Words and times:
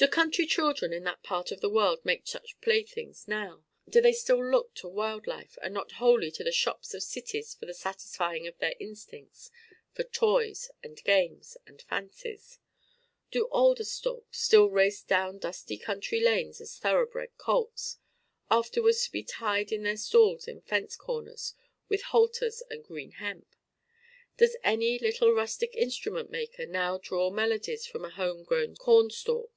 Do 0.00 0.06
country 0.06 0.46
children 0.46 0.92
in 0.92 1.02
that 1.02 1.24
part 1.24 1.50
of 1.50 1.60
the 1.60 1.68
world 1.68 2.04
make 2.04 2.24
such 2.28 2.60
playthings 2.60 3.26
now? 3.26 3.64
Do 3.88 4.00
they 4.00 4.12
still 4.12 4.40
look 4.48 4.72
to 4.76 4.86
wild 4.86 5.26
life 5.26 5.58
and 5.60 5.74
not 5.74 5.90
wholly 5.98 6.30
to 6.30 6.44
the 6.44 6.52
shops 6.52 6.94
of 6.94 7.02
cities 7.02 7.52
for 7.54 7.66
the 7.66 7.74
satisfying 7.74 8.46
of 8.46 8.56
their 8.58 8.76
instincts 8.78 9.50
for 9.90 10.04
toys 10.04 10.70
and 10.84 11.02
games 11.02 11.56
and 11.66 11.82
fancies? 11.82 12.60
Do 13.32 13.46
alder 13.46 13.82
stalks 13.82 14.40
still 14.40 14.70
race 14.70 15.02
down 15.02 15.38
dusty 15.40 15.76
country 15.76 16.20
lanes 16.20 16.60
as 16.60 16.78
thoroughbred 16.78 17.36
colts, 17.36 17.98
afterwards 18.52 19.02
to 19.06 19.10
be 19.10 19.24
tied 19.24 19.72
in 19.72 19.82
their 19.82 19.96
stalls 19.96 20.46
in 20.46 20.60
fence 20.60 20.94
corners 20.94 21.54
with 21.88 22.02
halters 22.02 22.60
of 22.70 22.84
green 22.84 23.10
hemp? 23.18 23.52
Does 24.36 24.56
any 24.62 25.00
little 25.00 25.32
rustic 25.32 25.74
instrument 25.74 26.30
maker 26.30 26.66
now 26.66 26.98
draw 26.98 27.30
melodies 27.30 27.84
from 27.84 28.04
a 28.04 28.10
homegrown 28.10 28.76
corn 28.76 29.10
stalk? 29.10 29.50